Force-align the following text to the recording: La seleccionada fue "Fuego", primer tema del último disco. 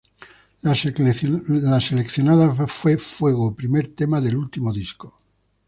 La 0.63 0.73
seleccionada 0.73 2.55
fue 2.65 2.97
"Fuego", 2.97 3.53
primer 3.53 3.93
tema 3.93 4.19
del 4.19 4.35
último 4.35 4.73
disco. 4.73 5.13